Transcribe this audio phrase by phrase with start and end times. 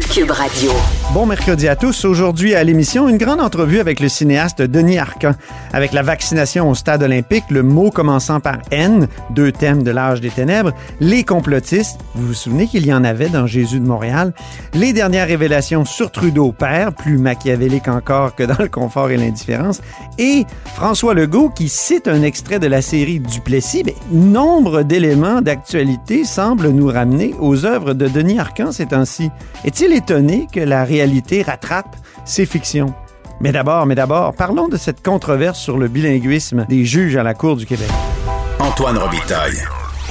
[0.00, 0.70] Cube Radio.
[1.12, 2.06] Bon mercredi à tous.
[2.06, 5.32] Aujourd'hui à l'émission, une grande entrevue avec le cinéaste Denis Arcan.
[5.74, 10.22] Avec la vaccination au stade olympique, le mot commençant par N, deux thèmes de l'âge
[10.22, 14.32] des ténèbres, les complotistes, vous vous souvenez qu'il y en avait dans Jésus de Montréal,
[14.72, 19.82] les dernières révélations sur Trudeau père, plus machiavélique encore que dans le confort et l'indifférence,
[20.18, 23.82] et François Legault qui cite un extrait de la série Duplessis.
[23.84, 29.30] Mais nombre d'éléments d'actualité semblent nous ramener aux œuvres de Denis Arcan ces temps-ci.
[29.82, 32.94] Est-il étonné que la réalité rattrape ses fictions?
[33.40, 37.34] Mais d'abord, mais d'abord, parlons de cette controverse sur le bilinguisme des juges à la
[37.34, 37.88] Cour du Québec.
[38.60, 39.60] Antoine Robitaille.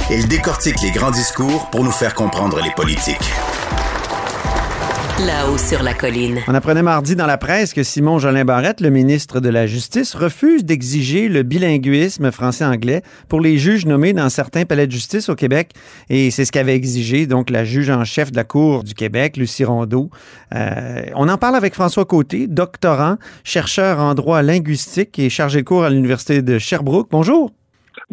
[0.09, 3.31] Il décortique les grands discours pour nous faire comprendre les politiques.
[5.57, 6.39] Sur la colline.
[6.47, 10.15] On apprenait mardi dans la presse que Simon Jolin Barrette, le ministre de la Justice,
[10.15, 15.35] refuse d'exiger le bilinguisme français-anglais pour les juges nommés dans certains palais de justice au
[15.35, 15.73] Québec.
[16.09, 19.37] Et c'est ce qu'avait exigé donc la juge en chef de la Cour du Québec,
[19.37, 20.09] Lucie Rondeau.
[20.55, 25.65] Euh, on en parle avec François Côté, doctorant, chercheur en droit linguistique et chargé de
[25.65, 27.09] cours à l'Université de Sherbrooke.
[27.11, 27.51] Bonjour.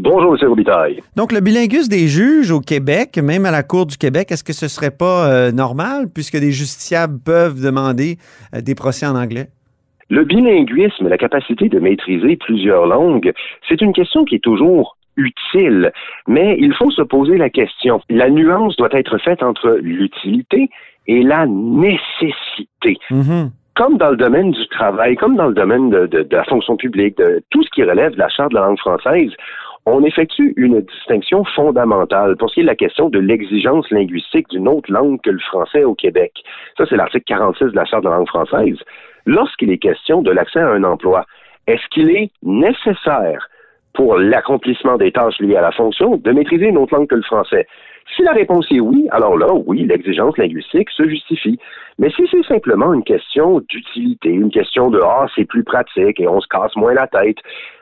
[0.01, 0.49] Bonjour, M.
[0.49, 1.01] Robitaille.
[1.17, 4.53] Donc, le bilinguisme des juges au Québec, même à la Cour du Québec, est-ce que
[4.53, 8.17] ce serait pas euh, normal puisque des justiciables peuvent demander
[8.55, 9.49] euh, des procès en anglais?
[10.09, 13.33] Le bilinguisme, la capacité de maîtriser plusieurs langues,
[13.69, 15.91] c'est une question qui est toujours utile,
[16.28, 18.01] mais il faut se poser la question.
[18.09, 20.71] La nuance doit être faite entre l'utilité
[21.09, 22.99] et la nécessité.
[23.11, 23.51] Mhm.
[23.75, 26.77] Comme dans le domaine du travail, comme dans le domaine de, de- de la fonction
[26.77, 29.31] publique, de tout ce qui relève de la charte de la langue française,
[29.88, 34.49] on effectue une distinction fondamentale pour ce qui est de la question de l'exigence linguistique
[34.50, 36.32] d'une autre langue que le français au Québec.
[36.76, 38.77] Ça, c'est l'article 46 de la Charte de la langue française.
[39.27, 41.27] Lorsqu'il est question de l'accès à un emploi,
[41.66, 43.48] est-ce qu'il est nécessaire
[43.94, 47.22] pour l'accomplissement des tâches liées à la fonction de maîtriser une autre langue que le
[47.22, 47.66] français?
[48.17, 51.59] Si la réponse est oui, alors là, oui, l'exigence linguistique se justifie.
[51.99, 56.29] Mais si c'est simplement une question d'utilité, une question de ah, c'est plus pratique et
[56.29, 57.39] on se casse moins la tête,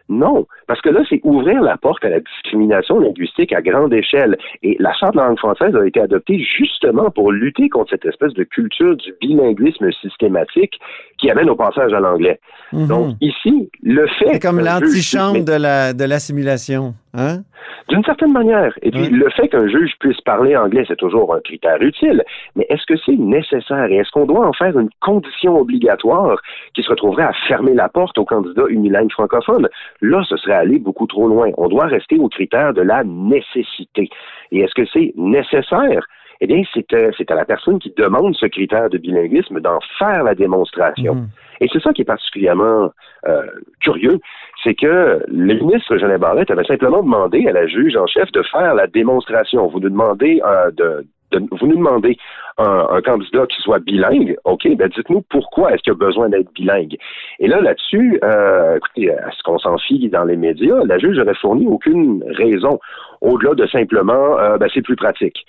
[0.09, 4.37] non, parce que là, c'est ouvrir la porte à la discrimination linguistique à grande échelle.
[4.63, 8.05] Et la Charte de la langue française a été adoptée justement pour lutter contre cette
[8.05, 10.79] espèce de culture du bilinguisme systématique
[11.19, 12.39] qui amène au passage à l'anglais.
[12.73, 12.87] Mhm.
[12.87, 14.35] Donc ici, le fait...
[14.35, 17.41] C'est comme juge l'antichambre de la de l'assimilation, hein?
[17.89, 18.73] d'une certaine manière.
[18.83, 22.25] Et puis, le fait qu'un juge puisse parler anglais, c'est toujours un critère utile.
[22.55, 26.41] Mais est-ce que c'est nécessaire et est-ce qu'on doit en faire une condition obligatoire
[26.75, 29.69] qui se retrouverait à fermer la porte aux candidats unilingues francophones?
[30.01, 31.51] Là, ce serait aller beaucoup trop loin.
[31.57, 34.09] On doit rester au critère de la nécessité.
[34.53, 36.07] Et est-ce que c'est nécessaire?
[36.41, 40.23] Eh bien, c'est euh, à la personne qui demande ce critère de bilinguisme d'en faire
[40.23, 41.15] la démonstration.
[41.15, 41.29] Mhm.
[41.61, 42.91] Et c'est ça qui est particulièrement
[43.29, 43.43] euh,
[43.81, 44.19] curieux,
[44.63, 48.43] c'est que le ministre Jean Barrette avait simplement demandé à la juge en chef de
[48.43, 49.67] faire la démonstration.
[49.69, 52.17] Vous nous demandez euh, de, de- vous nous demandez
[52.59, 56.51] un, un candidat qui soit bilingue, ok, ben dites-nous pourquoi est-ce qu'il a besoin d'être
[56.55, 56.97] bilingue.
[57.39, 61.17] Et là, là-dessus, euh, écoutez, à ce qu'on s'en fie dans les médias, la juge
[61.19, 62.79] n'aurait fourni aucune raison
[63.21, 65.45] au-delà de simplement, euh, ben, c'est plus pratique.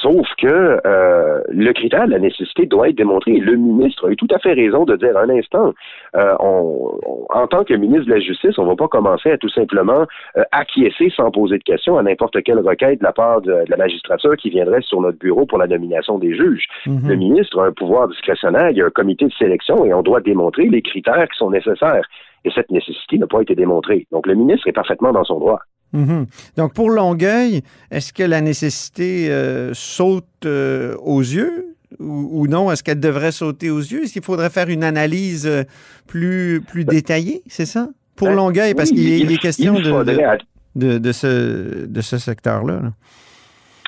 [0.00, 3.32] Sauf que euh, le critère de la nécessité doit être démontré.
[3.32, 5.72] Le ministre a eu tout à fait raison de dire un instant,
[6.16, 9.30] euh, on, on- en tant que ministre de la Justice, on ne va pas commencer
[9.30, 13.12] à tout simplement euh, acquiescer sans poser de questions à n'importe quelle requête de la
[13.12, 16.64] part de, de la magistrature qui viendrait sur notre bureau pour la nomination des juges.
[16.86, 17.08] Mhm.
[17.08, 20.02] Le ministre a un pouvoir discrétionnaire, il y a un comité de sélection et on
[20.02, 22.06] doit démontrer les critères qui sont nécessaires.
[22.44, 24.06] Et cette nécessité n'a pas été démontrée.
[24.10, 25.60] Donc le ministre est parfaitement dans son droit.
[25.92, 26.26] Mhm.
[26.56, 32.70] Donc, pour Longueuil, est-ce que la nécessité euh, saute euh, aux yeux ou, ou non?
[32.72, 34.04] Est-ce qu'elle devrait sauter aux yeux?
[34.04, 35.64] Est-ce qu'il faudrait faire une analyse euh,
[36.06, 37.88] plus, plus détaillée, c'est ça?
[38.16, 40.38] Pour Ben, Longueuil, parce oui, qu'il est- il- il est question il de, de, à-
[40.76, 42.80] de, de ce, de ce secteur-là.
[42.82, 42.92] là.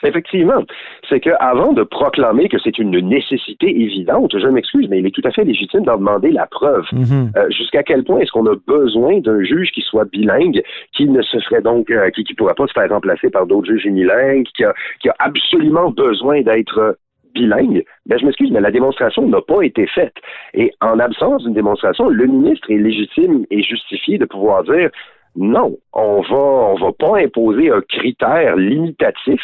[0.04, 0.62] Effectivement,
[1.08, 5.22] c'est qu'avant de proclamer que c'est une nécessité évidente, je m'excuse, mais il est tout
[5.24, 6.84] à fait légitime d'en demander la preuve.
[6.92, 7.30] Mhm.
[7.36, 10.62] Euh, Jusqu'à quel point est-ce qu'on a besoin d'un juge qui soit bilingue,
[10.92, 13.66] qui ne se ferait donc, euh, qui ne pourrait pas se faire remplacer par d'autres
[13.66, 16.96] juges unilingues, qui a, qui a absolument besoin d'être
[17.34, 20.14] bilingue, ben je m'excuse, mais la démonstration n'a pas été faite.
[20.54, 24.90] Et en absence d'une démonstration, le ministre est légitime et justifié de pouvoir dire
[25.36, 29.42] non, on va on va pas imposer un critère limitatif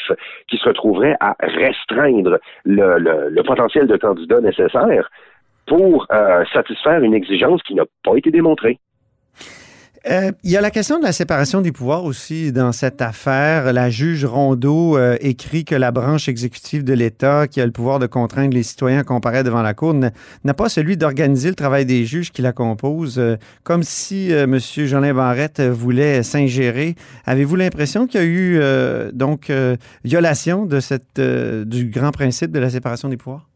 [0.49, 5.11] qui se retrouverait à restreindre le, le, le potentiel de candidat nécessaire
[5.67, 8.79] pour euh, satisfaire une exigence qui n'a pas été démontrée.
[10.09, 13.71] Euh, il y a la question de la séparation des pouvoirs aussi dans cette affaire.
[13.73, 17.99] La juge Rondeau euh, écrit que la branche exécutive de l'État, qui a le pouvoir
[17.99, 21.85] de contraindre les citoyens à comparaître devant la Cour, n'a pas celui d'organiser le travail
[21.85, 24.59] des juges qui la composent, euh, comme si M.
[24.59, 26.95] Jolin Barrette voulait s'ingérer.
[27.27, 28.61] Avez-vous l'impression qu'il y a eu
[29.13, 29.53] donc
[30.05, 33.50] violation de cette, du grand principe de la séparation des pouvoirs?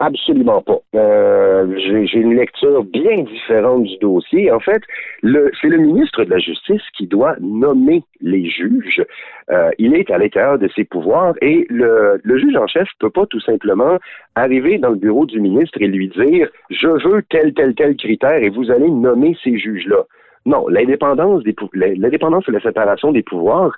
[0.00, 0.78] Absolument pas.
[0.96, 4.50] Euh, J'ai une lecture bien différente du dossier.
[4.50, 4.82] En fait,
[5.22, 9.04] c'est le ministre de la Justice qui doit nommer les juges.
[9.50, 13.10] Euh, il est à l'intérieur de ses pouvoirs et le, le juge en chef peut
[13.10, 13.98] pas tout simplement
[14.34, 18.42] arriver dans le bureau du ministre et lui dire je veux tel tel tel critère
[18.42, 20.04] et vous allez nommer ces juges-là.
[20.46, 23.72] Non, l'indépendance des l'indépendance et la séparation des pouvoirs,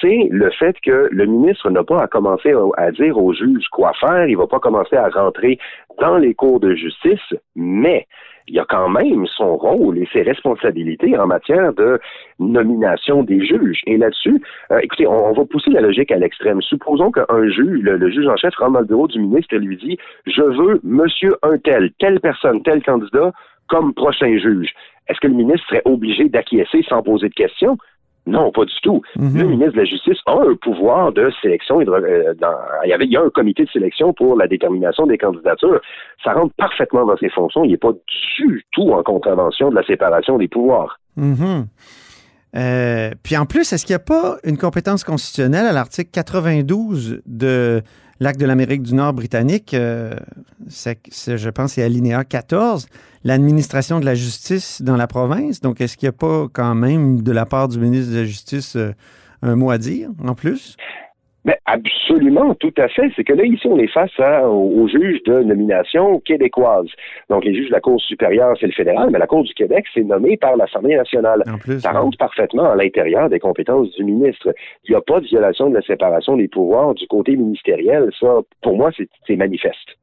[0.00, 3.92] c'est le fait que le ministre n'a pas à commencer à, dire aux juges quoi
[3.98, 5.58] faire, il va pas commencer à rentrer
[6.00, 8.06] dans les cours de justice, mais
[8.46, 11.98] il a quand même son rôle et ses responsabilités en matière de
[12.38, 13.80] nomination des juges.
[13.86, 16.60] Et là-dessus, euh, écoutez, on, on va pousser la logique à l'extrême.
[16.60, 19.60] Supposons qu'un juge, le, le juge en chef rentre dans le bureau du ministre et
[19.60, 23.32] lui dit Je veux monsieur un tel, telle personne, tel candidat
[23.68, 24.74] comme prochain juge.
[25.08, 27.76] Est-ce que le ministre serait obligé d'acquiescer sans poser de questions?
[28.24, 29.02] Non, pas du tout.
[29.16, 29.36] Mhm.
[29.36, 31.80] Le ministre de la Justice a un pouvoir de sélection.
[31.80, 32.54] et de- euh, dans-
[32.84, 35.80] il, y avait, il y a un comité de sélection pour la détermination des candidatures.
[36.22, 37.64] Ça rentre parfaitement dans ses fonctions.
[37.64, 41.00] Il n'est pas du tout en contravention de la séparation des pouvoirs.
[41.16, 41.66] Mhm.
[42.54, 47.22] Euh, puis en plus, est-ce qu'il n'y a pas une compétence constitutionnelle à l'article 92
[47.26, 47.80] de
[48.20, 49.72] l'Acte de l'Amérique du Nord britannique?
[49.74, 50.12] euh,
[50.68, 52.86] c'est- je pense c'est alinéa 14,
[53.24, 55.60] l'administration de la justice dans la province.
[55.60, 58.24] Donc, est-ce qu'il n'y a pas quand même de la part du ministre de la
[58.24, 58.92] Justice euh,
[59.42, 60.76] un mot à dire en plus?
[61.44, 63.10] Mais absolument, tout à fait.
[63.16, 66.90] C'est que là, ici, on est face à, aux, aux juges de nomination québécoises.
[67.30, 69.84] Donc, les juges de la Cour supérieure, c'est le fédéral, mais la Cour du Québec,
[69.92, 71.42] c'est nommé par l'Assemblée nationale.
[71.52, 74.54] En plus, Ça rentre parfaitement à l'intérieur des compétences du ministre.
[74.84, 78.10] Il n'y a pas de violation de la séparation des pouvoirs du côté ministériel.
[78.20, 79.98] Ça, pour moi, c'est manifeste.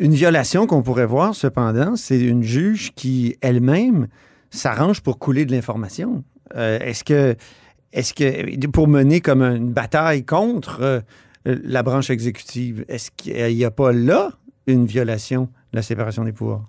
[0.00, 4.06] Une violation qu'on pourrait voir, cependant, c'est une juge qui, elle-même,
[4.48, 6.24] s'arrange pour couler de l'information.
[6.56, 7.34] Euh, est-ce que,
[7.92, 11.00] est-ce que, pour mener comme une bataille contre euh,
[11.44, 14.30] la branche exécutive, est-ce qu'il n'y a pas là
[14.66, 15.42] une violation
[15.72, 16.64] de la séparation des pouvoirs?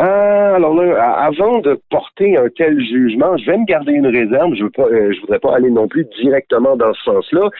[0.00, 4.52] Euh, alors là, avant de porter un tel jugement, je vais me garder une réserve.
[4.54, 7.50] Je je voudrais pas aller non plus directement dans ce sens-là.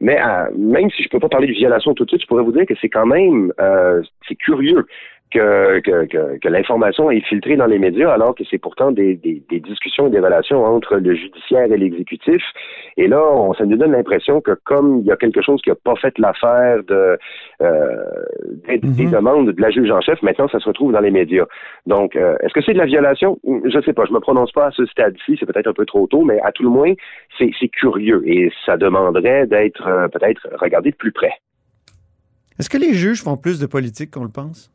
[0.00, 2.42] Mais euh, même si je peux pas parler de violation tout de suite, je pourrais
[2.42, 4.86] vous dire que c'est quand même euh, c'est curieux
[5.34, 9.16] que, que, que, que l'information est filtrée dans les médias alors que c'est pourtant des,
[9.16, 12.42] des, des discussions et des relations entre le judiciaire et l'exécutif.
[12.96, 15.70] Et là, on, ça nous donne l'impression que comme il y a quelque chose qui
[15.70, 17.18] n'a pas fait l'affaire de
[17.60, 18.04] euh,
[18.68, 19.10] des, des Mhm.
[19.10, 21.46] demandes de la juge en chef, maintenant ça se retrouve dans les médias.
[21.86, 23.38] Donc, euh, est-ce que c'est de la violation?
[23.64, 26.06] Je sais pas, je me prononce pas à ce stade-ci, c'est peut-être un peu trop
[26.06, 26.92] tôt, mais à tout le moins,
[27.38, 31.32] c'est c'est curieux et ça demanderait d'être euh, peut-être regardé de plus près.
[32.58, 34.70] Est-ce que les juges font plus de politique qu'on le pense?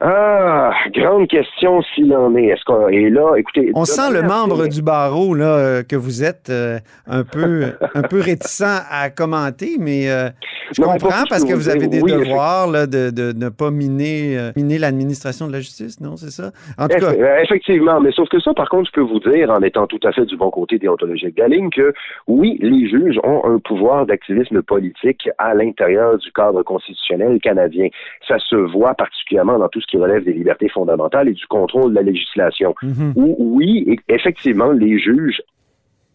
[0.00, 2.44] Ah, grande question s'il en est.
[2.46, 6.22] Est-ce qu'on et là, écoutez, On sent le membre du barreau là, euh, que vous
[6.22, 6.78] êtes euh,
[7.08, 10.28] un, peu, un peu réticent à commenter, mais euh,
[10.72, 13.72] je Non, comprends parce que vous avez des oui, devoirs là, de, de ne pas
[13.72, 16.16] miner, euh, miner l'administration de la justice, non?
[16.16, 16.52] C'est ça?
[16.78, 19.50] En tout cas, Eff- Effectivement, mais sauf que ça, par contre, je peux vous dire,
[19.50, 21.92] en étant tout à fait du bon côté déontologique de la ligne, que
[22.28, 27.88] oui, les juges ont un pouvoir d'activisme politique à l'intérieur du cadre constitutionnel canadien.
[28.28, 31.90] Ça se voit particulièrement dans tout ce qui relève des libertés fondamentales et du contrôle
[31.90, 32.74] de la législation.
[32.82, 33.12] mhm.
[33.16, 35.42] Où, oui, effectivement, les juges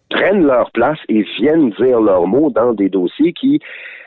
[0.09, 3.59] prennent leur place et viennent dire leurs mots dans des dossiers qui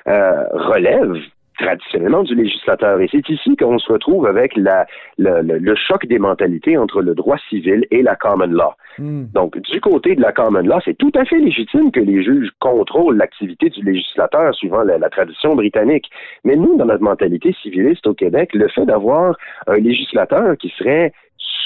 [0.09, 1.21] euh, relèvent
[1.59, 3.01] traditionnellement du législateur.
[3.01, 4.87] Et c'est ici qu'on se retrouve avec la,
[5.19, 8.73] le, le- le choc des mentalités entre le droit civil et la common law.
[8.99, 9.25] Hmm.
[9.35, 12.51] Donc, du côté de la common law, c'est tout à fait légitime que les juges
[12.61, 16.09] contrôlent l'activité du législateur suivant la, la tradition britannique.
[16.45, 19.37] Mais nous, dans notre mentalité civiliste au Québec, le fait d'avoir
[19.67, 21.13] un législateur qui serait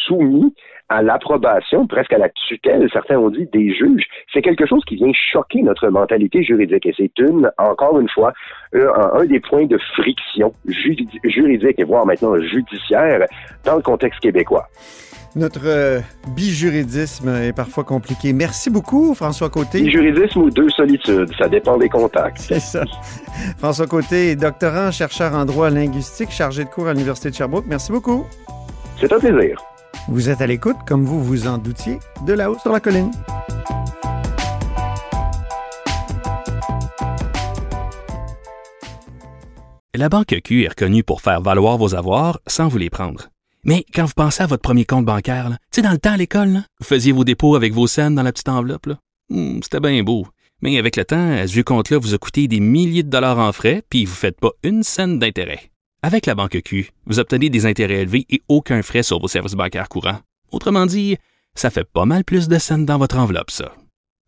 [0.06, 0.54] soumis
[0.90, 4.04] à l'approbation, presque à la tutelle, certains ont dit, des juges.
[4.32, 6.84] C'est quelque chose qui vient choquer notre mentalité juridique.
[6.84, 8.32] Et c'est une, encore une fois,
[8.74, 13.24] un, des points de friction juridique et voire maintenant judiciaire
[13.64, 14.66] dans le contexte québécois.
[15.36, 16.00] Notre euh,
[16.34, 18.32] bijuridisme est parfois compliqué.
[18.32, 19.82] Merci beaucoup, François Côté.
[19.82, 22.38] Bijuridisme ou deux solitudes, ça dépend des contacts.
[22.38, 22.82] C'est ça.
[23.58, 27.66] François Côté, doctorant, chercheur en droit linguistique, chargé de cours à l'Université de Sherbrooke.
[27.68, 28.26] Merci beaucoup.
[29.00, 29.56] C'est un plaisir.
[30.12, 33.12] Vous êtes à l'écoute, comme vous vous en doutiez, de là-haut sur la colline.
[39.94, 43.28] La Banque Q est reconnue pour faire valoir vos avoirs sans vous les prendre.
[43.62, 46.16] Mais quand vous pensez à votre premier compte bancaire, tu sais, dans le temps à
[46.16, 48.88] l'école, vous faisiez vos dépôts avec vos scènes dans la petite enveloppe.
[49.28, 50.26] Hmm, c'était bien beau.
[50.60, 53.52] Mais avec le temps, à ce compte-là vous a coûté des milliers de dollars en
[53.52, 55.70] frais, puis vous ne faites pas une scène d'intérêt.
[56.02, 59.52] Avec la banque Q, vous obtenez des intérêts élevés et aucun frais sur vos services
[59.52, 60.20] bancaires courants.
[60.50, 61.18] Autrement dit,
[61.54, 63.74] ça fait pas mal plus de scènes dans votre enveloppe, ça.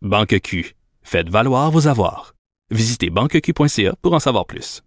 [0.03, 2.35] Banque Q, faites valoir vos avoirs.
[2.69, 4.83] Visitez banqueq.ca pour en savoir plus.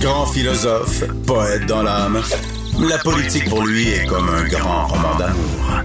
[0.00, 2.20] Grand philosophe, poète dans l'âme,
[2.80, 5.82] la politique pour lui est comme un grand roman d'amour.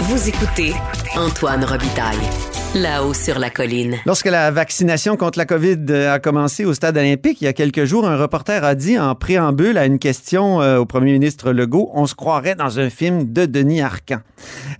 [0.00, 0.74] Vous écoutez
[1.14, 2.51] Antoine Robitaille.
[2.74, 3.98] Là-haut sur la colline.
[4.06, 7.84] Lorsque la vaccination contre la COVID a commencé au stade olympique, il y a quelques
[7.84, 11.90] jours, un reporter a dit en préambule à une question euh, au premier ministre Legault,
[11.92, 14.20] on se croirait dans un film de Denis Arcan.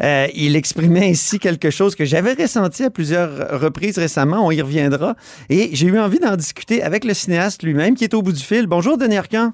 [0.03, 4.63] Euh, il exprimait ici quelque chose que j'avais ressenti à plusieurs reprises récemment, on y
[4.63, 5.15] reviendra,
[5.51, 8.43] et j'ai eu envie d'en discuter avec le cinéaste lui-même qui est au bout du
[8.43, 8.67] fil.
[8.67, 9.53] Bonjour Denis Arcan.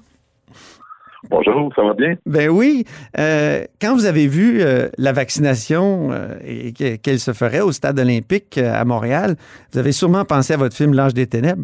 [1.27, 2.15] Bonjour, ça va bien?
[2.25, 2.85] Ben oui.
[3.17, 7.99] Euh, quand vous avez vu euh, la vaccination euh, et qu'elle se ferait au stade
[7.99, 9.35] olympique à Montréal,
[9.71, 11.63] vous avez sûrement pensé à votre film L'âge des ténèbres.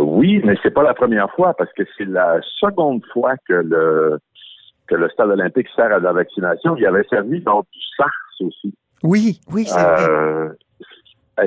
[0.00, 4.18] oui, mais c'est pas la première fois parce que c'est la seconde fois que le
[4.88, 6.74] que le stade olympique sert à la vaccination.
[6.76, 8.08] Il avait servi donc du SARS
[8.40, 8.74] aussi.
[9.02, 10.50] Oui, oui, c'est vrai.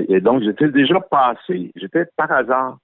[0.08, 2.78] Et donc j'étais déjà passé, j'étais par hasard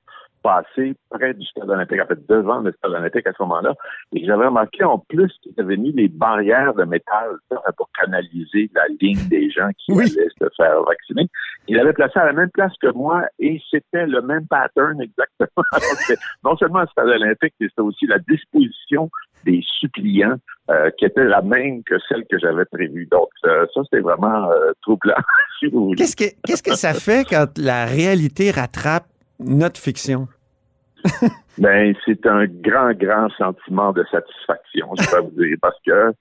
[0.48, 3.74] passé près du stade olympique, en fait devant le stade olympique à ce moment-là,
[4.14, 7.32] et j'avais remarqué en plus qu'ils avaient mis des barrières de métal
[7.76, 11.28] pour canaliser la ligne des gens qui allaient se faire vacciner.
[11.68, 15.66] Il avait placé à la même place que moi et c'était le même pattern exactement.
[16.46, 19.10] non seulement le stade olympique, mais c'était aussi la disposition
[19.44, 20.38] des suppliants
[20.70, 23.06] euh, qui était la même que celle que j'avais prévue.
[23.12, 25.16] Donc, euh, ça, c'était vraiment euh, troublant,
[25.60, 29.08] si Qu'est-ce que, qu'est-ce que ça fait quand la réalité rattrape
[29.40, 30.28] notre fiction?
[31.58, 36.14] ben, c'est un grand, grand sentiment de satisfaction, je peux vous dire, parce que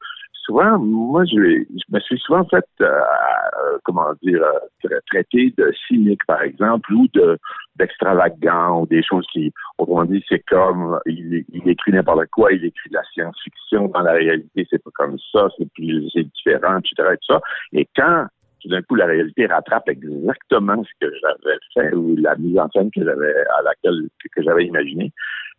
[0.46, 6.24] souvent, moi, je, me suis souvent fait, euh, euh, comment dire, euh, traiter de cynique,
[6.26, 7.38] par exemple, ou de
[7.76, 12.64] d'extravagant, ou des choses qui, autrement dit, c'est comme, il, il écrit n'importe quoi, il
[12.64, 16.78] écrit de la science-fiction, dans la réalité, c'est pas comme ça, c'est plus, c'est différent,
[16.78, 17.40] etc., et tout ça.
[17.72, 18.26] Et quand
[18.66, 22.68] tout d'un coup, la réalité rattrape exactement ce que j'avais fait ou la mise en
[22.70, 25.12] scène que j'avais à laquelle que j'avais imaginé.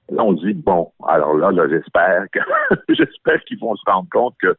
[0.10, 2.40] Là, on dit bon, alors là, j'espère que
[2.90, 4.54] j'espère qu'ils vont se rendre compte que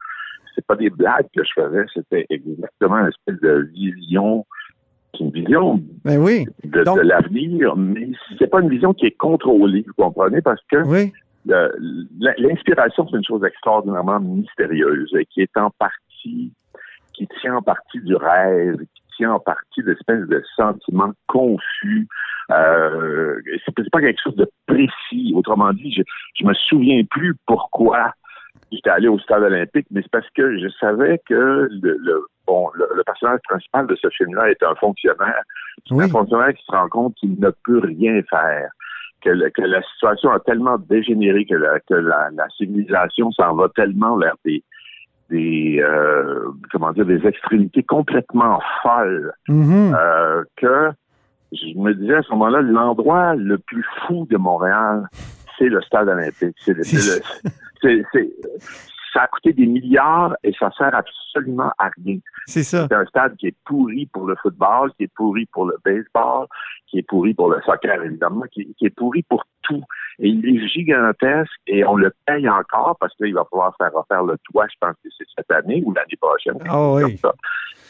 [0.54, 4.44] c'est pas des blagues que je faisais, c'était exactement une espèce de vision
[5.20, 6.46] une vision ben oui.
[6.62, 11.12] de, l'avenir, mais c'est pas une vision qui est contrôlée, vous comprenez, parce que oui.
[12.38, 16.52] l'inspiration, c'est une chose extraordinairement mystérieuse et qui est en partie
[17.18, 22.06] qui tient en partie du rêve, qui tient en partie d'espèces de sentiments confus.
[22.50, 25.32] Euh, c'est pas quelque chose de précis.
[25.34, 26.02] Autrement dit, je,
[26.34, 28.12] je me souviens plus pourquoi
[28.70, 33.02] j'étais allé au stade olympique, mais c'est parce que je savais que le, bon, le,
[33.04, 35.42] personnage principal de ce film-là est un fonctionnaire.
[35.90, 38.70] Un fonctionnaire qui se rend compte qu'il ne peut rien faire.
[39.20, 43.68] Que, que la situation a tellement dégénéré que la, que la, la civilisation s'en va
[43.74, 44.62] tellement vers des,
[45.30, 49.32] des euh, comment dire des extrémités complètement folles.
[49.48, 49.94] Mm-hmm.
[49.94, 50.90] euh, que
[51.52, 55.08] je me disais à ce moment-là l'endroit le plus fou de Montréal
[55.58, 56.56] c'est le stade olympique.
[56.64, 56.74] C'est
[57.82, 58.04] c'est
[59.18, 62.18] ça a coûté des milliards et ça sert absolument à rien.
[62.46, 62.86] C'est ça.
[62.88, 66.46] C'est un stade qui est pourri pour le football, qui est pourri pour le baseball,
[66.86, 69.82] qui est pourri pour le soccer, évidemment, qui, est pourri pour tout.
[70.20, 74.22] Et il est gigantesque et on le paye encore parce qu'il va falloir faire refaire
[74.22, 76.58] le toit, je pense que c'est cette année ou l'année prochaine.
[76.68, 77.16] Ah oui.
[77.16, 77.34] ça.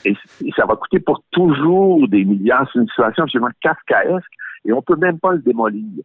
[0.06, 0.16] Et,
[0.56, 2.66] ça va coûter pour toujours des milliards.
[2.72, 4.32] C'est une situation absolument kafkaesque
[4.64, 6.04] et on peut même pas le démolir.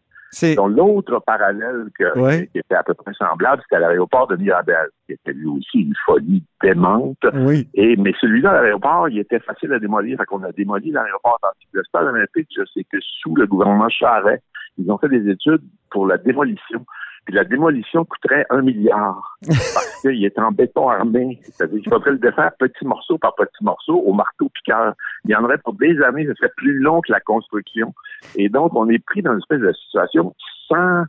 [0.56, 5.13] Donc, l'autre parallèle que, qui était à peu près semblable, c'était l'aéroport de Mirabel, qui
[5.13, 7.25] était lui aussi une folie démente.
[7.34, 7.68] Oui.
[7.74, 10.18] Et, mais celui-là, l'aéroport, il était facile à démolir.
[10.18, 11.40] Fait qu'on a démoli l'aéroport
[11.72, 14.42] Le stade olympique, je sais que sous le gouvernement Charret,
[14.77, 16.86] ils ont fait des études pour la démolition.
[17.25, 21.39] Puis la démolition coûterait un milliard parce qu'il est en béton armé.
[21.44, 24.94] C'est-à-dire qu'il faudrait le défaire petit morceau par petit morceau au marteau piqueur.
[25.24, 27.94] Il y en aurait pour des années, ce serait plus long que la construction.
[28.36, 30.36] Et donc, on est pris dans une espèce de situation
[30.68, 31.03] sans,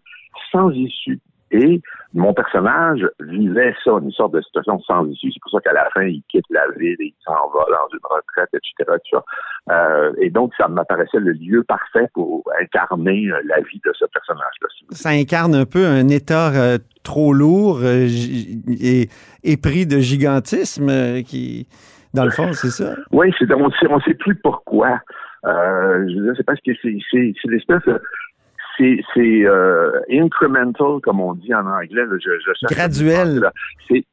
[0.52, 1.20] sans issue.
[1.54, 1.80] Et
[2.14, 5.30] mon personnage vivait ça, une sorte de situation sans issue.
[5.32, 7.88] C'est pour ça qu'à la fin, il quitte la ville et il s'en va dans
[7.92, 9.20] une retraite, etc.
[9.70, 14.04] Euh, et donc, ça m'apparaissait le lieu parfait pour incarner euh, la vie de ce
[14.06, 14.68] personnage-là.
[14.90, 19.08] Ça incarne un peu un état euh, trop lourd et
[19.44, 21.68] épris de gigantisme qui,
[22.14, 22.96] dans le fond, c'est ça?
[23.12, 24.98] Oui, c'est, on ne sait plus pourquoi.
[25.44, 26.98] je veux dire, c'est parce que c'est,
[27.44, 28.00] l'espèce de
[28.78, 32.04] c'est euh, incremental, comme on dit en anglais.
[32.18, 33.50] je, je Graduel.
[33.88, 34.04] C'est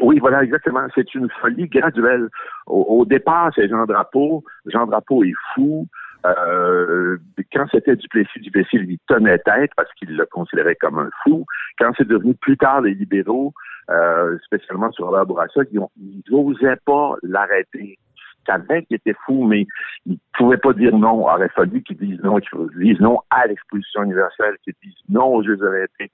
[0.00, 0.86] oui, voilà, exactement.
[0.94, 2.28] C'est une folie graduelle.
[2.66, 4.44] Au, départ, c'est Jean Drapeau.
[4.66, 5.86] Jean Drapeau est fou.
[6.24, 7.18] Euh,
[7.52, 11.44] quand c'était Duplessis, Duplessis lui tenait tête parce qu'il le considérait comme un fou.
[11.78, 13.52] Quand c'est devenu plus tard les libéraux,
[13.90, 17.98] euh, spécialement sur Robert Bourassa, ils n'osaient pas l'arrêter
[18.46, 19.66] savait qu'il était fou, mais
[20.06, 21.20] il pouvait pas dire non.
[21.20, 25.26] Il aurait fallu qu'il dise non, qu'il dise non à l'exposition universelle, qu'il dise non
[25.34, 26.12] aux Jeux olympiques.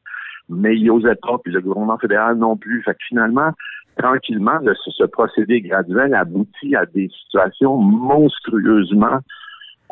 [0.48, 2.82] Mais il n'osait pas, puis le gouvernement fédéral non plus.
[2.82, 3.52] Fait que finalement,
[3.96, 9.20] tranquillement, ce procédé graduel aboutit à des situations monstrueusement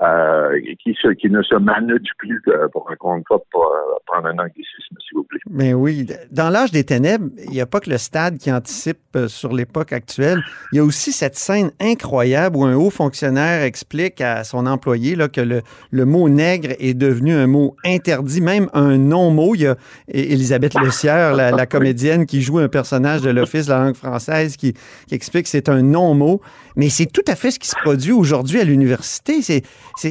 [0.02, 2.42] euh, qui, qui, ne se manage plus,
[2.72, 5.40] pour encore une fois, pour euh, prendre un anglicisme, s'il vous plaît.
[5.50, 8.98] Mais oui, dans l'âge des ténèbres, il n'y a pas que le stade qui anticipe
[9.16, 10.40] euh, sur l'époque actuelle.
[10.72, 15.16] Il y a aussi cette scène incroyable où un haut fonctionnaire explique à son employé
[15.16, 19.54] là, que le, le mot nègre est devenu un mot interdit, même un non-mot.
[19.54, 19.76] Il y a
[20.08, 24.56] Elisabeth Lecière, la, la, comédienne qui joue un personnage de l'Office de la langue française,
[24.56, 24.72] qui,
[25.06, 26.40] qui explique que c'est un non-mot.
[26.76, 29.42] Mais c'est tout à fait ce qui se produit aujourd'hui à l'université.
[29.42, 29.62] C'est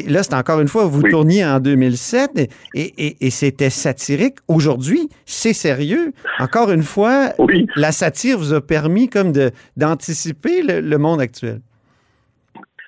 [0.07, 4.37] là, c'est encore une fois, vous tourniez en 2007 et, c'était satirique.
[4.47, 6.11] Aujourd'hui, c'est sérieux.
[6.39, 7.29] Encore une fois,
[7.75, 11.61] la satire vous a permis comme de, d'anticiper le, monde actuel.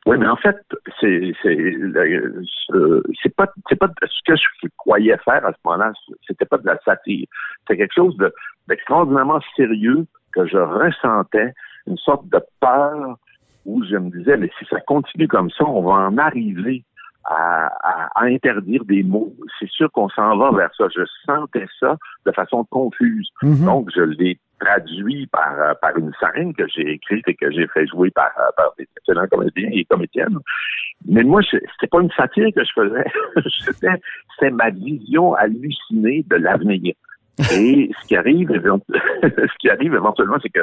[0.06, 0.58] Oui, mais en fait,
[1.00, 5.94] c'est c'est pas c'est pas ce que je croyais faire à ce moment-là.
[6.28, 7.28] C'était pas de la satire.
[7.60, 8.18] C'était quelque chose
[8.68, 11.54] d'extraordinairement sérieux que je ressentais,
[11.88, 13.18] une sorte de peur
[13.66, 16.84] où je me disais, mais si ça continue comme ça, on va en arriver
[17.26, 17.70] à,
[18.16, 19.34] interdire des mots.
[19.60, 20.86] C'est sûr qu'on s'en va vers ça.
[20.96, 23.30] Je sentais ça de façon confuse.
[23.42, 23.66] Mhm.
[23.66, 27.68] Donc, je l'ai traduit par, euh, par une scène que j'ai écrite et que j'ai
[27.68, 30.38] fait jouer par, euh, par des excellents comédiens et comédiennes.
[31.08, 33.06] Mais moi, c'était pas une satire que je faisais.
[34.36, 36.94] c'était ma vision hallucinée de l'avenir.
[37.54, 38.50] Et ce qui arrive,
[39.24, 40.62] ce qui arrive éventuellement, c'est que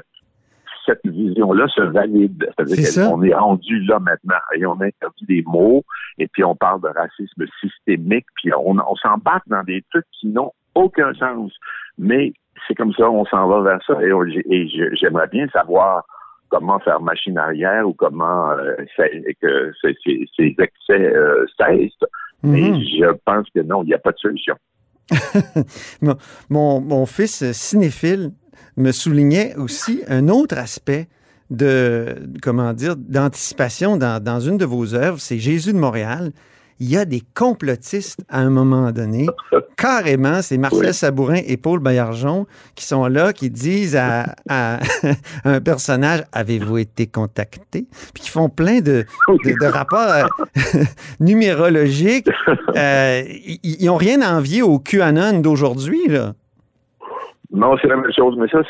[0.89, 2.49] cette vision-là se valide.
[2.57, 5.85] C'est-à-dire qu'on est rendu là maintenant et on interdit des mots
[6.19, 10.53] et puis on parle de racisme systémique puis on, s'embarque dans des trucs qui n'ont
[10.75, 11.53] aucun sens.
[11.99, 12.33] Mais
[12.67, 16.05] c'est comme ça, on s'en va vers ça et, j'aimerais bien savoir
[16.49, 18.75] comment faire machine arrière ou comment euh,
[19.41, 22.09] que ces, excès euh, cessent.
[22.43, 23.01] Mais mm-hmm.
[23.01, 24.55] je pense que non, il n'y a pas de solution.
[26.51, 28.31] mon, mon, fils cinéphile
[28.77, 31.09] me soulignait aussi un autre aspect
[31.51, 36.33] de, comment dire, d'anticipation dans, dans une de vos œuvres, c'est Jésus de Montréal.
[36.81, 39.27] Il y a des complotistes à un moment donné.
[39.77, 44.37] Carrément, c'est Marcel Sabourin et Paul Baillargeon qui sont là, qui disent à,
[45.45, 47.89] un personnage Avez-vous été contacté?
[48.15, 50.25] Puis qui font plein de, de, rapports euh,
[51.21, 52.29] numérologiques.
[52.77, 53.23] Euh,
[53.65, 56.35] ils n'ont rien à envier au QAnon d'aujourd'hui, là.
[57.51, 58.61] Non, c'est la même chose, mais ça,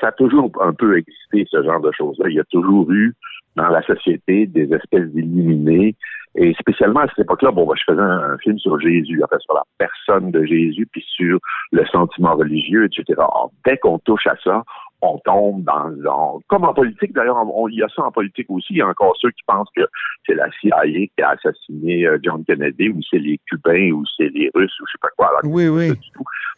[0.00, 2.28] ça a toujours un peu existé, ce genre de choses-là.
[2.28, 3.14] Il y a toujours eu
[3.56, 5.96] dans la société des espèces d'illuminés.
[6.38, 9.62] Et spécialement à cette époque-là, bon, je faisais un, film sur Jésus, fait, sur la
[9.78, 11.38] personne de Jésus, puis sur
[11.72, 13.22] le sentiment religieux, etc.
[13.64, 14.62] dès qu'on touche à ça,
[15.02, 18.68] on tombe dans, comme en politique d'ailleurs, il y a ça en politique aussi.
[18.70, 19.82] Il y a encore ceux qui pensent que
[20.26, 24.28] c'est la CIA qui a assassiné euh, John Kennedy, ou c'est les Cubains, ou c'est
[24.28, 25.30] les Russes, ou je sais pas quoi.
[25.44, 25.92] oui, oui.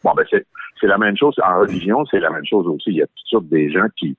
[0.03, 0.45] Bon, ben c'est
[0.79, 2.91] c'est la même chose en religion, c'est la même chose aussi.
[2.91, 4.15] Il y a toutes sortes des gens qui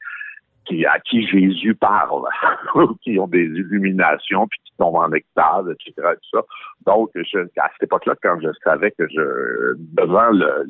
[0.66, 2.22] qui, à qui Jésus parle,
[3.02, 6.08] qui ont des illuminations, puis qui tombent en extase, etc.
[6.14, 6.44] Tout ça.
[6.86, 10.64] Donc, je, à cette époque-là, quand je savais que je, devant le,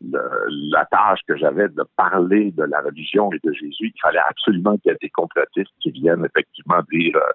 [0.00, 4.76] la tâche que j'avais de parler de la religion et de Jésus, il fallait absolument
[4.78, 7.32] qu'il y ait des complotistes qui viennent effectivement dire euh,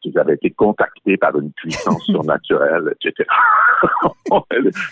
[0.00, 3.28] qu'ils avaient été contactés par une puissance surnaturelle, etc.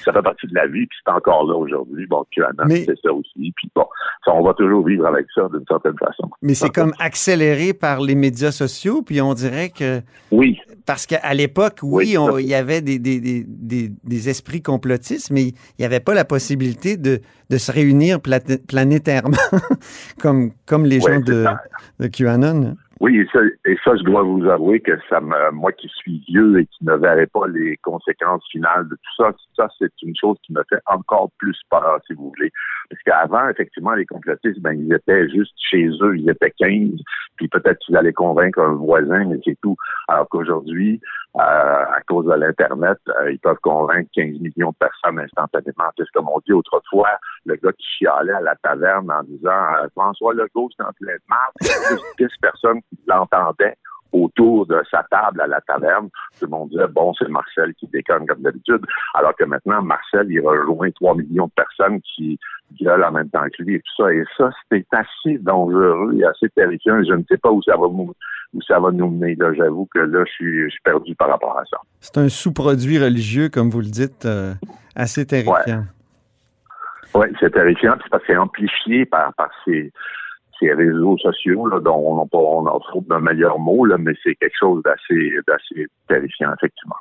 [0.05, 2.07] ça fait partie de la vie, puis c'est encore là aujourd'hui.
[2.07, 3.53] Bon, QAnon, c'est ça aussi.
[3.57, 3.87] Puis bon,
[4.27, 6.31] on va toujours vivre avec ça d'une certaine façon.
[6.43, 10.01] Mais c'est comme accéléré par les médias sociaux, puis on dirait que...
[10.31, 10.59] Oui.
[10.87, 15.55] Parce qu'à l'époque, oui, il y avait des, des, des, des, esprits complotistes, mais il
[15.79, 19.37] n'y avait pas la possibilité de, de se réunir planétairement
[20.21, 21.61] comme, comme les gens de, ça.
[22.01, 22.77] de QAnon.
[23.01, 26.23] Oui, et ça, et ça, je dois vous avouer que ça me, moi qui suis
[26.29, 30.15] vieux et qui ne verrai pas les conséquences finales de tout ça, ça, c'est une
[30.15, 32.53] chose qui me fait encore plus peur, si vous voulez.
[32.91, 36.91] Parce qu'avant, effectivement, les complotistes, ben, ils étaient juste chez eux, ils étaient 15,
[37.37, 39.77] puis peut-être qu'ils allaient convaincre un voisin, mais c'est tout.
[40.07, 41.01] Alors qu'aujourd'hui,
[41.37, 45.89] euh, à cause de l'Internet, euh, ils peuvent convaincre 15 millions de personnes instantanément.
[45.97, 47.11] C'est comme on dit autrefois,
[47.47, 51.15] le gars qui chialait à la taverne en disant euh, François Legault, c'est en plein
[51.15, 51.53] de marde.
[51.61, 53.77] Il y avait juste 10 personnes qui l'entendaient
[54.13, 56.09] autour de sa table à la taverne.
[56.41, 58.85] Tout le monde disait, bon, c'est Marcel qui déconne comme d'habitude.
[59.15, 62.37] Alors que maintenant, Marcel, il rejoint 3 millions de personnes qui
[62.81, 64.13] gueulent en même temps que lui et tout ça.
[64.13, 67.01] Et ça, c'est assez dangereux et assez terrifiant.
[67.05, 68.13] Je ne sais pas où ça va, mou-
[68.53, 69.37] où ça va nous mener.
[69.37, 69.53] là.
[69.55, 71.77] J'avoue que là, je suis, je suis perdu par rapport à ça.
[72.01, 74.55] C'est un sous-produit religieux, comme vous le dites, euh,
[74.97, 75.85] assez terrifiant.
[77.15, 79.93] Oui, c'est terrifiant, puis c'est parce que c'est amplifié par, par ces,
[80.61, 84.35] ces réseaux sociaux, là, dont on on en trouve d'un meilleur mot, là, mais c'est
[84.37, 86.97] quelque chose d'assez, d'assez terrifiant, effectivement.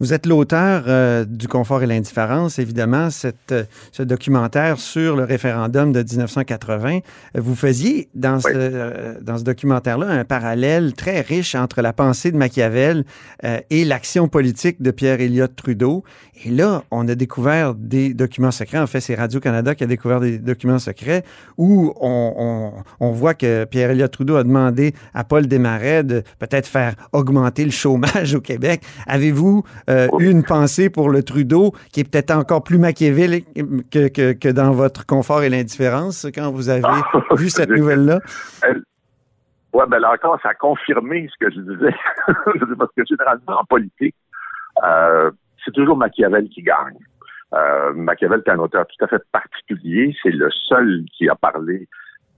[0.00, 5.22] Vous êtes l'auteur euh, du confort et l'indifférence, évidemment, cette, euh, ce documentaire sur le
[5.22, 6.96] référendum de 1980.
[6.96, 7.00] Euh,
[7.36, 8.54] Vous faisiez dans ce, Oui.
[8.56, 13.04] euh, dans ce documentaire-là un parallèle très riche entre la pensée de Machiavel
[13.44, 16.02] euh, et l'action politique de Pierre Elliott Trudeau.
[16.44, 18.80] Et là, on a découvert des documents secrets.
[18.80, 21.22] En fait, c'est Radio-Canada qui a découvert des documents secrets
[21.56, 22.72] où on, on,
[23.03, 27.64] on voit que Pierre Elliott Trudeau a demandé à Paul Desmarais de peut-être faire augmenter
[27.64, 28.82] le chômage au Québec.
[29.06, 30.24] Avez-vous euh, Oui.
[30.24, 33.46] eu une pensée pour le Trudeau qui est peut-être encore plus machiavélique
[33.90, 36.82] que, que, que dans votre confort et l'indifférence quand vous avez
[37.36, 38.20] vu cette nouvelle-là?
[39.72, 41.94] Ouais, ben là encore, ça a confirmé ce que je disais.
[42.78, 44.14] Parce que généralement, en politique,
[44.84, 45.30] euh,
[45.64, 46.98] c'est toujours Machiavel qui gagne.
[47.54, 50.14] Euh, Machiavel est un auteur tout à fait particulier.
[50.22, 51.88] C'est le seul qui a parlé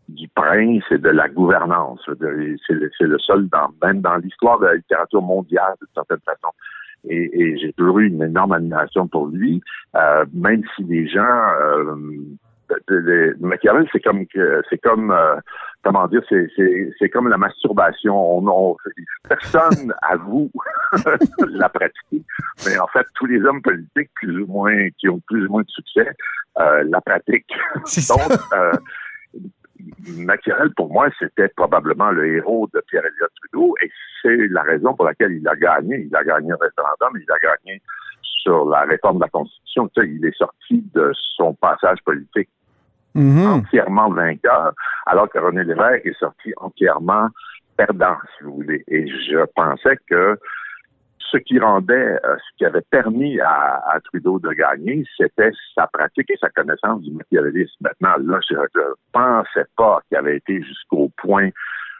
[0.08, 2.00] du prince et de la gouvernance.
[2.06, 6.48] C'est le, le seul, dans, même dans l'histoire de la littérature mondiale, d'une certaine façon.
[7.08, 9.60] Et, et j'ai toujours eu une énorme admiration pour lui,
[9.96, 11.22] euh, même si les gens...
[11.60, 11.94] Euh,
[12.68, 14.24] de- de- de- Machiavel, c'est comme
[14.68, 15.36] c'est comme euh,
[15.84, 18.12] comment dire, c'est, c'est, c'est comme la masturbation.
[18.38, 18.76] On, on-
[19.28, 20.50] personne avoue
[21.48, 22.24] la pratiquer,
[22.66, 25.62] mais en fait, tous les hommes politiques, plus ou moins, qui ont plus ou moins
[25.62, 26.08] de succès,
[26.58, 27.54] euh, la pratiquent.
[28.08, 28.72] Donc, euh,
[30.18, 33.90] Machiavel, pour moi, c'était probablement le héros de Pierre Elliott Trudeau, et
[34.22, 36.06] c'est la raison pour laquelle il a gagné.
[36.08, 37.82] Il a gagné un référendum, il a gagné
[38.22, 39.88] sur la réforme de la Constitution.
[39.88, 42.48] Tu sais, il est sorti de son passage politique
[43.16, 43.46] Mhm.
[43.46, 44.72] entièrement vainqueur,
[45.06, 47.28] alors que René Lévesque est sorti entièrement
[47.76, 48.84] perdant, si vous voulez.
[48.88, 50.38] Et je pensais que
[51.30, 55.86] ce qui rendait, euh, ce qui avait permis à, à Trudeau de gagner, c'était sa
[55.86, 57.74] pratique et sa connaissance du machiavélisme.
[57.80, 61.50] Maintenant, là, je ne pensais pas qu'il avait été jusqu'au point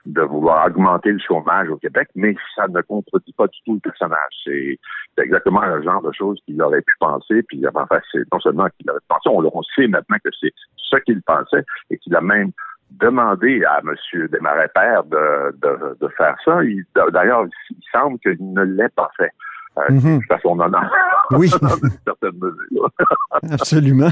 [0.07, 3.81] de vouloir augmenter le chômage au Québec, mais ça ne contredit pas du tout le
[3.81, 4.33] personnage.
[4.45, 4.79] C'est
[5.19, 8.89] exactement le genre de choses qu'il aurait pu penser, puis enfin, c'est non seulement qu'il
[8.89, 12.53] aurait pensé, on, on sait maintenant que c'est ce qu'il pensait et qu'il a même
[12.91, 13.95] demandé à M.
[14.33, 16.63] Desmarais Père de, de, de faire ça.
[16.65, 19.31] Il- D'ailleurs, il semble qu'il ne l'ait pas fait.
[19.79, 20.91] Euh, son honneur.
[21.33, 21.51] Oui.
[23.51, 24.11] Absolument.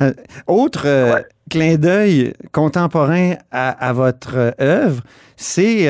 [0.00, 0.12] Euh,
[0.46, 1.24] autre euh, Ouais.
[1.48, 5.02] clin d'œil contemporain à, à votre euh, œuvre,
[5.36, 5.86] c'est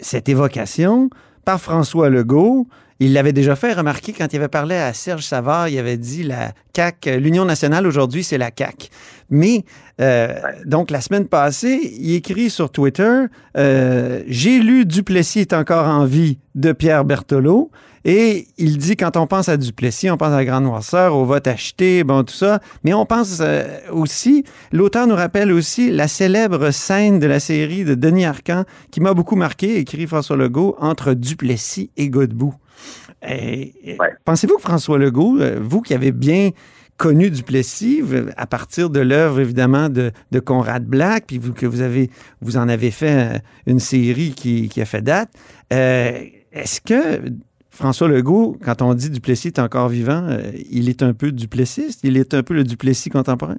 [0.00, 1.10] cette évocation
[1.44, 2.66] par François Legault.
[2.98, 6.22] Il l'avait déjà fait remarquer quand il avait parlé à Serge Savard, il avait dit
[6.22, 8.88] la CAC, l'Union nationale aujourd'hui, c'est la CAC.
[9.30, 9.64] Mais
[10.00, 10.34] euh,
[10.64, 13.24] donc la semaine passée, il écrit sur Twitter
[13.56, 17.70] euh, J'ai lu Duplessis est encore en vie de Pierre Berthelot.
[18.08, 21.24] Et il dit, quand on pense à Duplessis, on pense à la Grande Noirceur, au
[21.24, 22.60] vote acheté, bon, tout ça.
[22.84, 27.82] Mais on pense euh, aussi, l'auteur nous rappelle aussi la célèbre scène de la série
[27.82, 28.62] de Denis Arcand
[28.92, 32.54] qui m'a beaucoup marqué, écrit François Legault, entre Duplessis et Godbout.
[33.28, 33.72] Ouais.
[34.24, 36.50] Pensez-vous que François Legault, vous qui avez bien
[36.96, 38.02] connu Duplessis
[38.36, 42.56] à partir de l'œuvre évidemment de, de Conrad Black, puis vous, que vous avez vous
[42.56, 45.30] en avez fait euh, une série qui, qui a fait date.
[45.72, 46.20] euh,
[46.52, 47.20] Est-ce que
[47.70, 52.00] François Legault, quand on dit Duplessis est encore vivant, euh, il est un peu duplessiste,
[52.04, 53.56] il est un peu le Duplessis contemporain?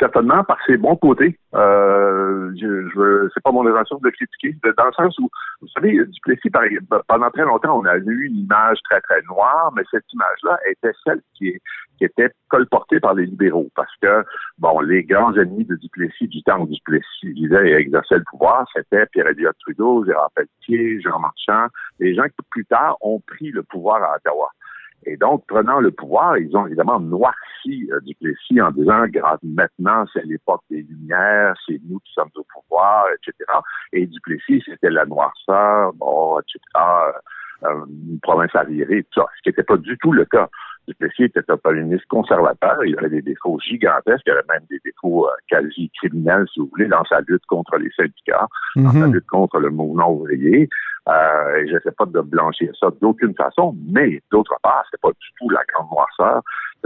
[0.00, 1.38] Certainement par ses bons côtés.
[1.54, 5.28] Euh, je, je c'est pas mon intention de le critiquer, dans le sens où,
[5.60, 6.64] vous savez, Duplessis, par-
[7.06, 10.92] pendant très longtemps, on a eu une image très, très noire, mais cette image-là était
[11.04, 11.56] celle qui,
[11.98, 14.24] qui était colporté par les libéraux parce que,
[14.58, 18.66] bon, les grands ennemis de Duplessis du temps où Duplessis disait et exerçait le pouvoir,
[18.74, 21.66] c'était Pierre-Éliott Trudeau, Gérard Pelletier, Jean Marchand,
[21.98, 24.48] les gens qui plus tard ont pris le pouvoir à Ottawa.
[25.06, 29.04] Et donc, prenant le pouvoir, ils ont évidemment noirci euh, Duplessis en disant,
[29.42, 33.34] maintenant, c'est l'époque des Lumières, c'est nous qui sommes au pouvoir, etc.
[33.92, 36.60] Et Duplessis, c'était la noirceur, bon, etc.,
[37.64, 40.48] euh, une province arriérée, tout ça, ce qui n'était pas du tout le cas.
[40.88, 44.80] Duplessis était un premier ministre conservateur, il avait des défauts gigantesques, il avait même des
[44.84, 49.06] défauts euh, quasi criminels, si vous voulez, dans sa lutte contre les syndicats, dans sa
[49.06, 50.68] lutte contre le mouvement ouvrier.
[51.08, 55.10] Euh, et je sais pas de blanchir ça d'aucune façon, mais d'autre part, c'est pas
[55.10, 56.42] du tout la grande noirceur.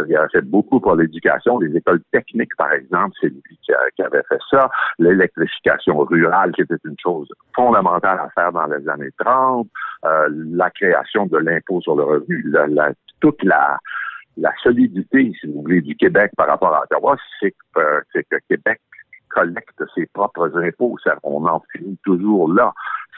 [0.09, 4.23] Il a fait beaucoup pour l'éducation, les écoles techniques, par exemple, c'est lui qui, avait
[4.29, 4.69] fait ça.
[4.99, 9.69] L'électrification rurale, qui était une chose fondamentale à faire dans les années 30.
[10.05, 12.93] Euh, la création de l'impôt sur le revenu, la,
[13.25, 13.79] toute la,
[14.37, 18.37] la solidité, si vous voulez, du Québec par rapport à Ottawa, c'est que, euh, que
[18.51, 18.79] Québec
[19.31, 20.99] collecte ses propres impôts.
[21.23, 22.75] On en finit toujours là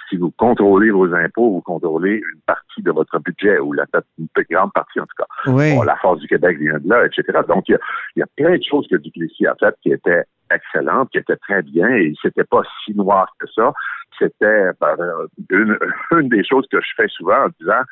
[0.08, 4.28] si vous contrôlez vos impôts, vous contrôlez une partie de votre budget, ou la, une
[4.28, 5.84] plus grande partie en tout cas.
[5.84, 7.40] la force du Québec vient de là, etc.
[7.48, 7.76] Donc, il
[8.14, 11.62] y a, plein de choses que Duplessis a faites qui étaient excellentes, qui étaient très
[11.62, 13.72] bien, et c'était pas si noir que ça.
[14.16, 14.96] C'était ben,
[15.50, 15.76] une,
[16.12, 17.82] une des choses que je fais souvent en disant,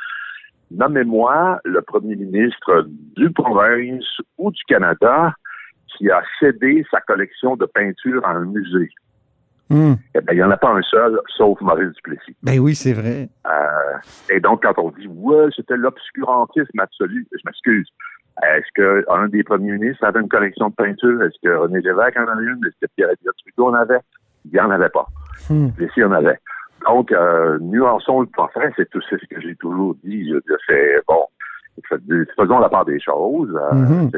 [0.71, 4.05] nommez-moi le premier ministre du province
[4.39, 5.35] ou du Canada
[5.97, 8.91] qui a cédé sa collection de peinture à un musée.
[9.71, 9.95] Hmm.
[10.15, 12.37] Eh ben, il n'y en a pas un seul, sauf Maurice Duplessis.
[12.43, 13.29] Ben oui, c'est vrai.
[13.47, 17.89] Euh, et donc, quand on dit, ouais, c'était l'obscurantisme absolu, je m'excuse.
[18.43, 21.23] Est-ce qu'un des premiers ministres avait une collection de peinture?
[21.23, 22.61] Est-ce que René Lévesque en avait une?
[22.67, 24.01] Est-ce que Pierre-Éliott Trudeau en avait?
[24.45, 25.07] Il n'y en avait pas.
[25.49, 25.69] Hmm.
[25.69, 26.39] Duplessis en avait.
[26.87, 30.29] Donc, euh, nuançons le portrait, c'est tout ce que j'ai toujours dit.
[30.29, 31.27] Je, je bon,
[32.37, 33.51] faisons la part des choses.
[33.55, 34.11] Euh, mhm.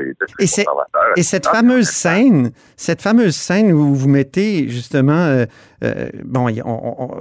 [1.16, 5.46] et, cette fameuse scène, cette fameuse scène où vous mettez justement, euh,
[5.84, 6.48] euh, bon,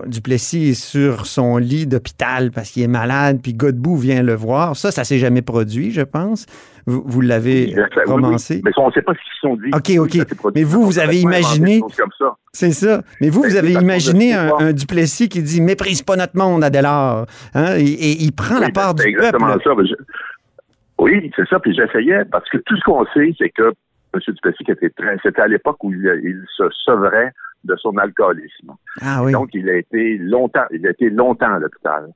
[0.07, 4.75] Duplessis est sur son lit d'hôpital parce qu'il est malade, puis Godbout vient le voir.
[4.75, 6.45] Ça, ça s'est jamais produit, je pense.
[6.87, 7.73] Vous, l'avez
[8.05, 8.61] romancé?
[8.63, 9.71] Mais on ne sait pas ce qu'ils sont dit.
[9.73, 10.51] OK, OK.
[10.53, 11.81] Mais vous, vous avez imaginé.
[12.55, 13.01] C'est ça.
[13.19, 17.25] Mais vous, vous avez imaginé un, Duplessis qui dit méprise pas notre monde, Adélard.
[17.53, 17.75] Hein?
[17.77, 19.39] Et, il prend la part du peuple.
[19.63, 19.71] Ça.
[20.97, 21.59] Oui, c'est ça.
[21.59, 23.73] Puis j'essayais, parce que tout ce qu'on sait, c'est que
[24.13, 24.21] M.
[24.25, 25.17] Duplessis était très.
[25.21, 27.33] C'était à l'époque où il, se sevrait
[27.65, 28.71] de son alcoolisme.
[29.01, 29.33] Ah oui.
[29.33, 32.07] Donc, il a été longtemps, il a été longtemps à l'hôpital.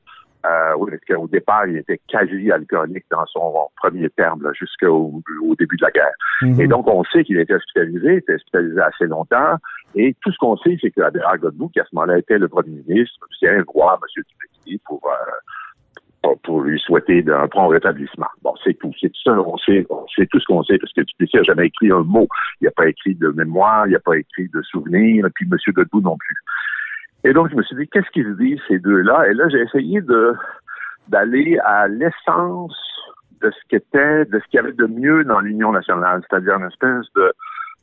[0.45, 5.55] Euh, oui, parce qu'au départ, il était quasi alcoolique dans son premier terme, jusqu'au au
[5.55, 6.13] début de la guerre.
[6.41, 6.61] Mhm.
[6.61, 9.55] Et donc, on sait qu'il a été hospitalisé, il était hospitalisé assez longtemps.
[9.95, 11.01] Et tout ce qu'on sait, c'est que
[11.37, 14.23] Godbout, qui à ce moment-là était le premier ministre, vient voir M.
[14.23, 18.27] Duplessis pour euh, pour lui souhaiter un prompt rétablissement.
[18.41, 18.93] Bon, c'est tout.
[18.99, 19.31] C'est tout ça.
[19.31, 22.27] On sait, c'est tout ce qu'on sait parce que Duplessis n'a jamais écrit un mot.
[22.61, 25.57] Il n'a pas écrit de mémoire, il n'a pas écrit de souvenir, et puis M.
[25.73, 26.35] Godbout non plus.
[27.23, 29.27] Et donc, je me suis dit, qu'est-ce qu'ils se disent, ces deux-là?
[29.29, 30.33] Et là, j'ai essayé de
[31.09, 32.77] d'aller à l'essence
[33.41, 36.67] de ce qu'était, de ce qu'il y avait de mieux dans l'Union nationale, c'est-à-dire une
[36.67, 37.33] espèce de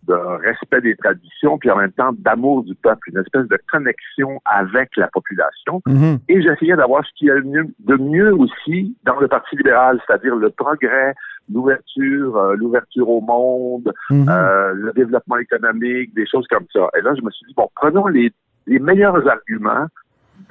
[0.06, 4.40] de respect des traditions, puis en même temps d'amour du peuple, une espèce de connexion
[4.44, 5.82] avec la population.
[5.86, 6.18] Mm-hmm.
[6.28, 10.36] Et j'essayais d'avoir ce qu'il y a de mieux, aussi dans le Parti libéral, c'est-à-dire
[10.36, 11.14] le progrès,
[11.52, 14.30] l'ouverture, euh, l'ouverture au monde, mm-hmm.
[14.30, 16.88] euh, le développement économique, des choses comme ça.
[16.96, 18.32] Et là, je me suis dit, bon, prenons les,
[18.66, 19.86] les meilleurs arguments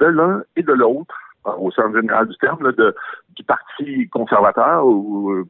[0.00, 1.14] de l'un et de l'autre
[1.46, 2.94] euh, au sens général du terme, de,
[3.36, 5.44] du Parti conservateur ou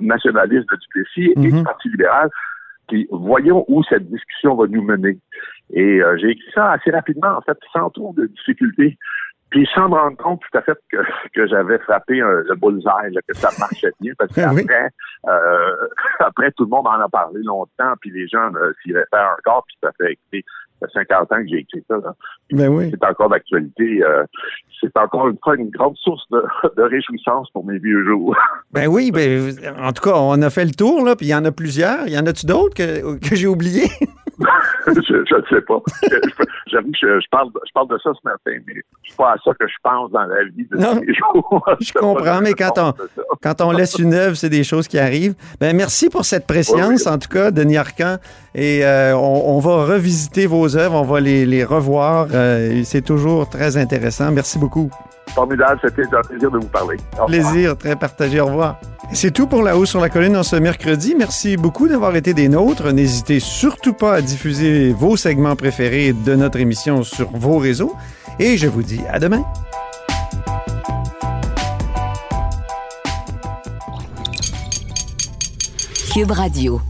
[0.00, 1.64] nationaliste de Duplessis et du mm-hmm.
[1.64, 2.30] Parti libéral
[2.90, 5.16] puis voyons où cette discussion va nous mener.
[5.72, 8.98] Et euh, j'ai écrit ça assez rapidement, en fait, sans trop de difficultés.
[9.50, 10.98] Puis sans me rendre compte tout à fait que,
[11.34, 14.90] que j'avais frappé le bullseye, que ça marchait bien, parce qu'après,
[15.28, 15.76] euh,
[16.20, 19.64] après, tout le monde en a parlé longtemps, puis les gens euh, s'y réfèrent encore,
[19.66, 20.44] puis ça fait écouter
[20.92, 21.96] 50 ans que j'ai écrit ça.
[22.52, 24.02] Ben c'est encore d'actualité.
[24.02, 24.24] Euh,
[24.80, 26.42] c'est encore une fois une grande source de,
[26.76, 28.34] de, réjouissance pour mes vieux jours.
[28.72, 31.34] Ben oui, ben, en tout cas, on a fait le tour, là, puis il y
[31.34, 32.06] en a plusieurs.
[32.06, 33.88] Il y en a-tu d'autres que, que j'ai oubliés?
[34.86, 35.80] je ne sais pas.
[36.66, 39.52] J'avoue que je, parle, je parle de ça ce matin, mais c'est pas à ça
[39.58, 41.64] que je pense dans la vie de tous les jours.
[41.80, 42.94] je comprends, mais quand on,
[43.42, 45.34] quand on laisse une œuvre, c'est des choses qui arrivent.
[45.60, 48.16] Ben, merci pour cette préscience, en tout cas, Denis Arcan.
[48.54, 52.28] Et euh, on, va revisiter vos œuvres, on va les, les revoir.
[52.32, 54.32] Euh, c'est toujours très intéressant.
[54.32, 54.90] Merci beaucoup.
[55.34, 56.96] Formidable, c'était un plaisir de vous parler.
[57.26, 58.40] Plaisir, très partagé.
[58.40, 58.80] Au revoir.
[59.12, 61.14] C'est tout pour La Haut sur la Colline en ce mercredi.
[61.16, 62.92] Merci beaucoup d'avoir été des nôtres.
[62.92, 67.94] N'hésitez surtout pas à diffuser vos segments préférés de notre émission sur vos réseaux.
[68.38, 69.44] Et je vous dis à demain.
[76.12, 76.80] Cube Radio.